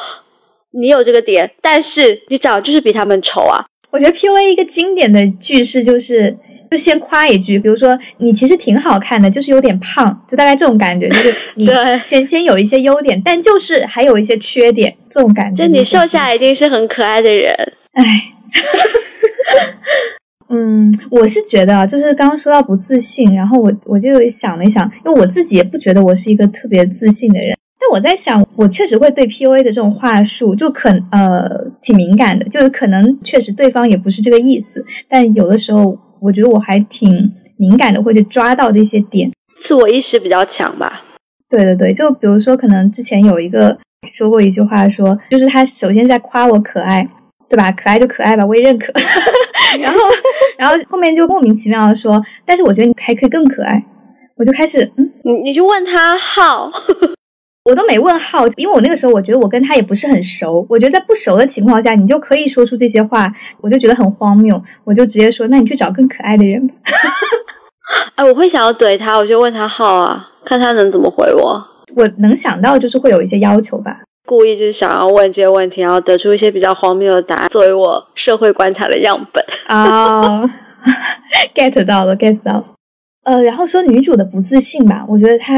[0.73, 3.65] 你有这个点，但是你长就是比他们丑啊。
[3.91, 6.37] 我觉得 P U A 一个经典的句式就是。
[6.69, 11.65] 就先夸一句，比如说你其实挺好看的，就是有点胖，就大概这种感觉，就是你
[12.03, 15.63] 先先有一些优点，但就是还有一些缺点，这种感觉。
[15.63, 17.55] 就你瘦下来一定是很可爱的人，
[17.93, 18.05] 哎，
[20.49, 31.49] 嗯，我是觉得，就是刚刚说到不自信，然后我我就想了一想，因为我自己也不觉得我是一个特别自信的人，但我在想，我确实会对 PUA 的这种话术就可呃
[31.83, 35.99] 挺敏感的，就是可能确实对方也不是这个意思，但有的时候。
[36.19, 39.31] 我觉得我还挺敏感的，会去抓到这些点，
[39.61, 41.05] 自我意识比较强吧。
[41.49, 43.77] 对对对，就比如说，可能之前有一个
[44.15, 47.07] 说过一句话，说就是他首先在夸我可爱，
[47.49, 47.71] 对吧？
[47.73, 48.93] 可爱就可爱吧，我也认可。
[49.81, 49.99] 然后，
[50.59, 53.85] 然后后面就莫名其妙的说，但是我觉得你还可以更可爱。
[54.37, 56.71] 我就开始，嗯，你你就问他号。
[57.65, 63.27] 我都没问号，因为我那个时候我觉得我跟他也不是很熟，我觉得在不熟的情况下，你就可以说出这些话，
[63.61, 66.75] 我就觉得很荒谬，我就直接说，那你去找更可爱的人吧。
[68.15, 71.61] 哎，我会想要怼他，我就问他号啊，看他能怎么回我。
[71.97, 79.43] 我能想到就是会有一些要求吧，故意就是想要问这些问题，然后得出一些比较荒谬的答案，作为我社会观察的样本。
[79.69, 80.43] 啊，
[81.55, 82.63] get 到了，get 到。
[83.25, 85.55] 呃，然后说女主的不自信吧，我觉得她。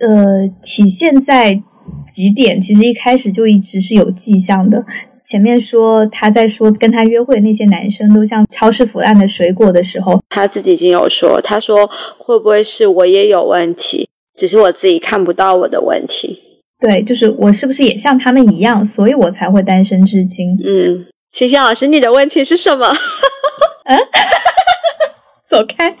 [0.00, 1.62] 呃，体现在
[2.08, 4.82] 几点，其实一开始就一直是有迹象的。
[5.26, 16.40] 前面说她在说跟她约会的那些男生都像超市腐烂的水果的时候，她自己已经有说，她说会不会是我也有问题，只是我自己看不到我的问题。
[16.80, 20.56] 对，就是我是不是也像他们一样，所以我才会单身至今。
[20.64, 22.86] 嗯，星星老师，你的问题是什么？
[23.84, 23.98] 嗯，
[25.48, 25.94] 走开！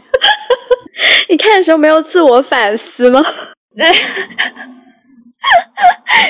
[1.28, 3.24] 你看的时候没有自我反思吗？
[3.76, 3.86] 对，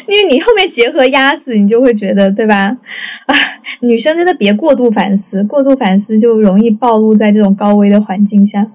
[0.06, 2.76] 因为你后面结合鸭子，你就会觉得，对吧？
[3.26, 3.34] 啊，
[3.80, 8.66] 女生真的别过度反思，过度反思就容易暴露在这种高危的环境下。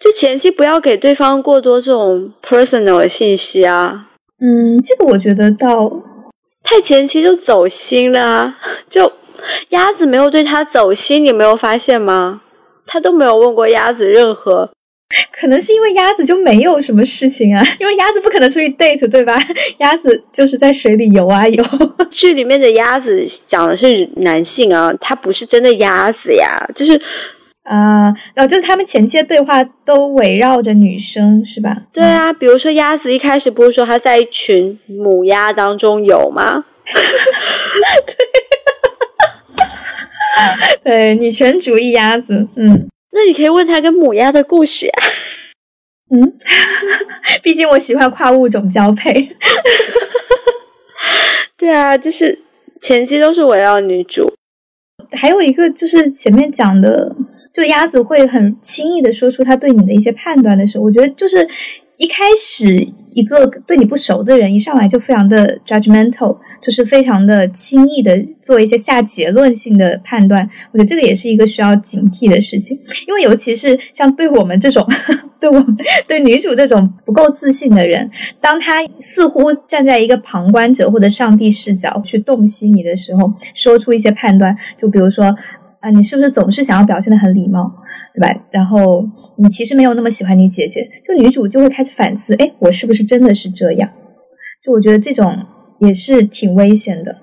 [0.00, 4.09] 就前期不要给对方过多这种 personal 的信息啊。
[4.40, 5.90] 嗯，这个我觉得到
[6.62, 9.12] 太前期就走心了啊，就
[9.70, 12.40] 鸭子没有对他走心，你没有发现吗？
[12.86, 14.70] 他都没有问过鸭子任何。
[15.32, 19.36] 可能是因为鸭子就没有什么事情啊，因为鸭子不可能出去 date，对吧？
[19.78, 21.64] 鸭子就是在水里游啊游。
[22.10, 27.00] 剧里面的鸭子讲的是男性啊，他不是真的鸭子呀，就是
[27.62, 31.84] 啊，然后就是他们前期的对话都围绕着女生，是吧？
[31.92, 36.64] 对啊，比如说鸭子一开始不是说他在一群母鸭当中有吗？
[40.82, 42.88] 对，女权主义鸭子，嗯。
[43.12, 44.92] 那你可以问他跟母鸭的故事呀。
[46.12, 46.32] 嗯，
[47.42, 49.36] 毕竟我喜欢跨物种交配。
[51.56, 52.38] 对啊，就是
[52.80, 54.32] 前期都是围绕女主。
[55.10, 57.12] 还有一个就是前面讲的，
[57.60, 61.46] 就鸭子会很轻易的说出他对你的一些判断的时候，我觉得就是
[61.98, 66.38] 一开始一个对你不熟的人一上来就非常的 judgmental。
[66.62, 72.76] 就是非常的轻易的做一些下结论性的判断，我觉得这个也是一个需要警惕的事情，
[73.08, 74.86] 因为尤其是像对我们这种，
[75.40, 75.74] 对我们
[76.06, 78.10] 对女主这种不够自信的人，
[78.42, 85.34] 当他似乎站在一个旁观者或者上帝视角去洞悉你的时候，说出一些判断，就比如说
[85.80, 87.72] 啊，你是不是总是想要表现的很礼貌，
[88.14, 88.34] 对吧？
[88.50, 89.04] 然后
[89.36, 93.90] 你其实没有那么喜欢你姐姐，就女主就会开始反思，哎，我是不是真的是这样？
[94.64, 95.36] 就我觉得这种。
[95.80, 97.16] 也是挺危险的，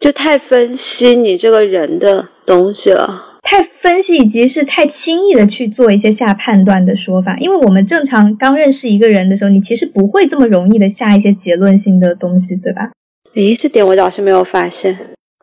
[0.00, 3.40] 就太分析你这个人的东西了。
[3.42, 12.92] 太分析以及是太轻易的去做一些下判断的说法，因为我们正常刚认识一个人的时候，你其实不会这么容易的下一些结论性的东西，对吧？
[13.34, 14.96] 诶，这点我倒是没有发现。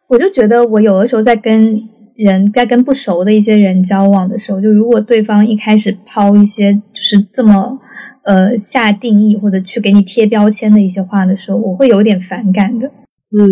[0.07, 1.77] 我就觉得我有的时候在跟
[2.15, 7.79] 人在跟不熟的一些人交往的时候，就如果对方一开始抛一些就是这么。
[8.25, 12.87] 呃，下定义或者去给你贴标签的一些话的时候，我会有点反感的。
[13.37, 13.49] 嗯，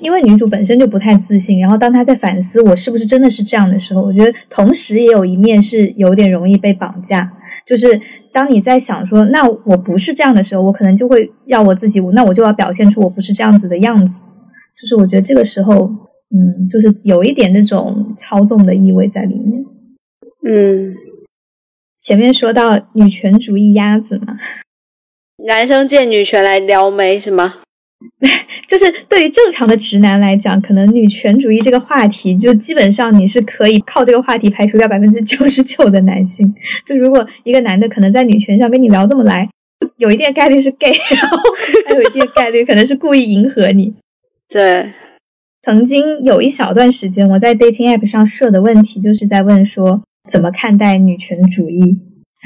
[0.00, 7.32] 因为女主本身就不太自信，然后当她在反思我是不是真的是这样的时候，我觉得同时也有一面是有点容易被绑架。
[7.64, 8.00] 就是
[8.32, 14.20] 当你在想说那我不是这样的时候，我可能就会要我自己，那我就要表现出我不是这样子的样子。
[14.76, 15.88] 就是我觉得这个时候，
[16.34, 19.64] 嗯，就是有一点那种操纵的意味在里面。
[20.46, 20.96] 嗯。
[22.00, 24.36] 前面说到女权主义鸭子嘛，
[25.46, 27.60] 男生借女权来撩妹是吗？
[28.66, 36.52] 就是对于正常的直男来讲，可能女权主义这个话题，就基本上你是可以靠这个话题排除掉百分之九十九的男性。
[36.84, 39.48] 就如果一个男的可能在女权上跟你聊这么来，
[39.98, 41.38] 有一定概率是 gay，然后
[41.86, 43.94] 还有一定概率可能是故意迎合你。
[44.48, 44.92] 对，
[45.62, 50.02] 曾经有一小段时间，我在 dating app 上设的问题，就是在问说。
[50.30, 51.98] 怎么看待女权主义？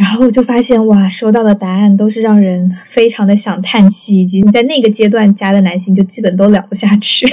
[0.02, 7.26] 然后就发现哇，收到的答案都是让人非常的想叹气，以及你在那个阶段加的男性就基本都聊不下去。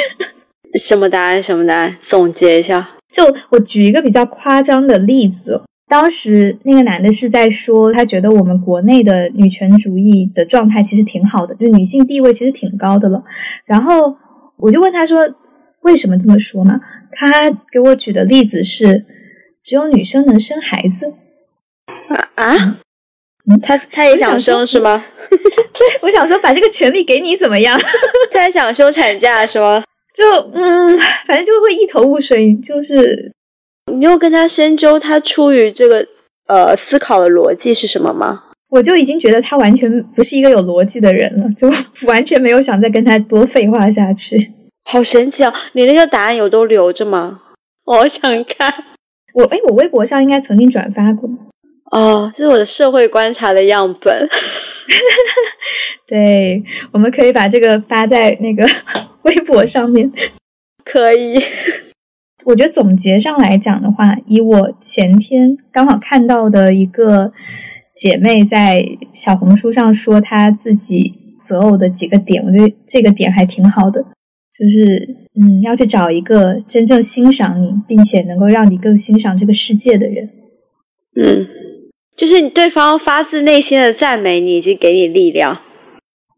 [0.75, 1.41] 什么答案？
[1.41, 1.95] 什么答案？
[2.01, 2.89] 总结一下。
[3.09, 13.23] 就我举一个比较夸张的例子，当时那个男的是在说，他觉得我们国内的女权主义的状态其实挺好的，就是女性地位其实挺高的了。
[13.65, 14.17] 然后
[14.57, 15.33] 我就问他说，
[15.83, 16.79] 为什么这么说嘛？
[17.11, 19.05] 他给我举的例子是。
[19.65, 21.13] 只有女生能生孩子
[22.09, 22.79] 啊啊！
[23.61, 25.05] 他他也想生是吗？
[25.31, 27.79] 对，我想说把这个权利给你怎么样？
[28.29, 29.81] 他也想休产假是吗？
[30.13, 32.53] 就嗯，反正就会一头雾水。
[32.57, 33.31] 就是
[33.89, 36.05] 你又跟他深究他出于这个
[36.47, 38.43] 呃思考的逻辑是什么吗？
[38.69, 41.71] 我就已经觉得他完全不是一个有逻辑的人了，就
[42.05, 44.51] 完全没有想再跟他多废话下去。
[44.85, 45.53] 好神奇哦！
[45.73, 47.41] 你那个答案有都留着吗？
[47.85, 48.71] 我好想看。
[49.33, 51.29] 我哎，我微博上应该曾经转发过
[51.91, 54.29] 哦，这是我的社会观察的样本。
[56.07, 58.67] 对，我们可以把这个发在那个
[59.23, 60.11] 微博上面。
[60.85, 61.41] 可以。
[62.43, 67.31] 我觉得总结上来讲的话，以我前天刚好看到的一个
[67.95, 74.05] 姐妹在小红书上说她自己择偶的几个点，我觉得这个点还挺好的。
[74.57, 80.29] 就是，嗯，要去找一个真正欣赏你，并且能够让你更欣赏这个世界的人。
[81.15, 81.47] 嗯，
[82.15, 85.59] 就是对方发自内心的赞美你，以及给你力量。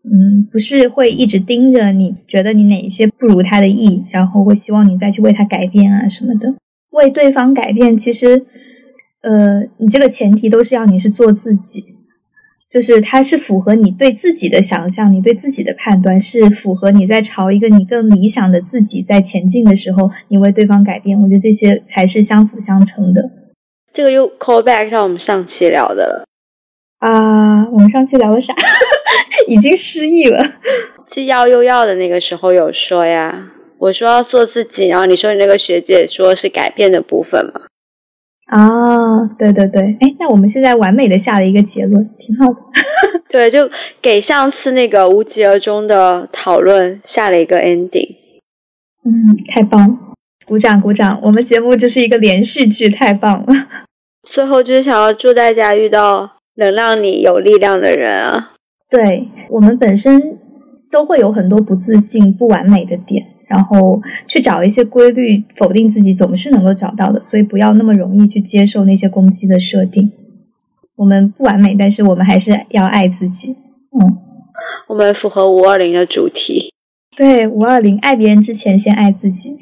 [0.03, 6.53] 嗯，不是会一直盯着你，觉得你哪一些不如他的意，然后会希望你再去为他改变啊什么的。
[6.91, 8.45] 为对方改变，其实，
[9.21, 11.83] 呃，你这个前提都是要你是做自己。
[12.69, 23.21] 就是它是符合你对自己的想象，你对自己的判断是符合你在朝一个你更理想的自己在前进的时候，你为对方改变，我觉得这些才是相辅相成的。
[23.93, 26.25] 这个又 call back 上我们上期聊的了
[26.99, 28.53] 啊，我们上期聊了啥？
[29.47, 30.55] 已经失忆了。
[31.05, 37.61] 既要又要的那个时候有说呀，我说要做自己，然后你说你那个学姐说是改变的部分嘛。
[38.45, 42.59] 啊，对对对，哎，那我们现在完美的下了一个结论，挺好的。
[43.27, 43.69] 对，就
[44.01, 48.15] 给上次那个无疾而终的讨论下了一个 ending。
[49.03, 49.97] 嗯，太棒了，
[50.45, 51.19] 鼓掌鼓掌！
[51.23, 53.67] 我们节目就是一个连续剧，太棒了。
[54.29, 58.53] 最后就是想要祝大家遇到能让你有力量的人啊。
[58.89, 60.37] 对我们本身
[60.91, 63.24] 都会有很多不自信、不完美的点。
[63.55, 70.11] 然后去找一些规律，否定自己总是能够找到的，所以不要那么容易去接受那些攻击的设定。
[70.97, 73.55] 我们不完美，但是我们还是要爱自己。
[73.97, 74.17] 嗯，
[74.89, 76.73] 我们符合五二零的主题。
[77.15, 79.57] 对，五二零，爱别人之前先爱自己。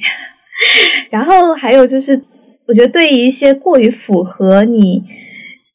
[1.12, 2.20] 然后还有就是，
[2.66, 5.04] 我觉得对于一些过于符合你。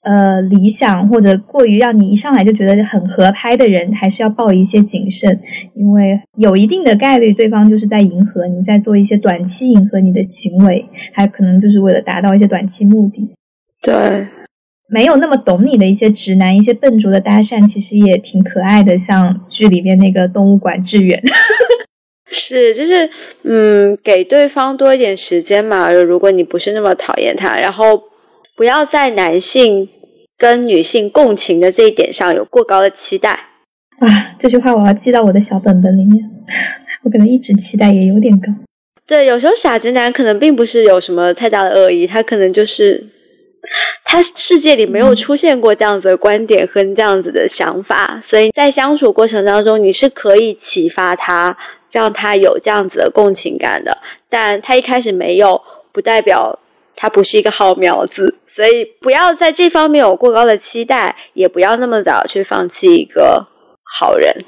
[0.02, 5.40] 呃，理想或者过于让你一上来就觉得很合拍的人，还是要抱一些谨慎，
[5.74, 13.34] 因为有一定的概率对方就是在迎合你，在做一些短期迎合你的行为，还可能就是为了达到一些短期目的。
[13.82, 14.26] 对，
[14.88, 21.22] 没有那么懂你的一些直男，一些笨拙的搭讪，其实也挺可爱的，像剧里面那个动物馆志远。
[22.30, 23.08] 是，就是
[23.42, 25.90] 嗯，给对方多一点时间嘛。
[25.90, 27.98] 如果你不是那么讨厌他，然后
[28.58, 29.88] 不要在男性。
[30.40, 33.30] 跟女性共情的这一点上有过高的期待
[33.98, 34.06] 啊！
[34.38, 36.16] 这句话我要记到我的小本本里面。
[37.02, 38.46] 我可能一直期待也有点高。
[39.04, 43.04] 对，有时候傻直男可能并不是有什么太大的恶意，他可能就是
[44.04, 51.56] 他世界里没有出现过这样子的观点和这样子的想法，所以在相处过程当中，你是可以启发他，
[51.90, 53.98] 让他有这样子的共情感的。
[54.30, 56.56] 但他一开始没有，不代表
[57.00, 63.46] 他不是一个好苗子，所以不要在这方面有过高的期待，也不要那么早去放弃一个
[63.96, 64.44] 好人。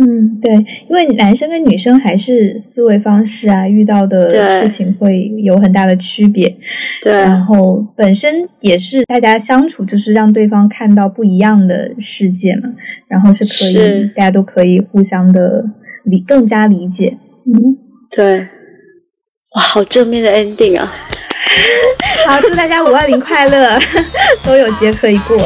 [0.00, 0.52] 嗯，对，
[0.88, 4.28] 因为男生跟女生还是思维方式啊，遇到的
[4.60, 6.54] 事情会有很大的区别。
[7.02, 12.70] 对，然后本身也是大家相处，就是让对方看到不一样的世界嘛，
[13.08, 15.64] 然后是可以大家都可以互相的
[16.04, 17.18] 理更加理解。
[17.46, 17.76] 嗯，
[18.10, 18.40] 对，
[19.54, 20.90] 哇，好正面的 ending 啊！
[22.26, 23.78] 好，祝大家五二零快乐，
[24.44, 25.36] 都有节可以过。